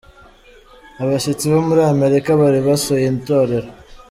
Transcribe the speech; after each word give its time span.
Abashyitsi 1.03 1.45
bo 1.51 1.59
muri 1.67 1.81
Amerika 1.93 2.29
bari 2.41 2.59
basuye 2.67 3.05
itorero 3.15 3.69